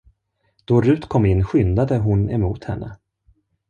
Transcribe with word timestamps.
Då 0.65 0.81
Rut 0.81 1.09
kom 1.09 1.25
in, 1.25 1.43
skyndade 1.43 1.97
hon 1.97 2.29
emot 2.29 2.63
henne. 2.63 2.95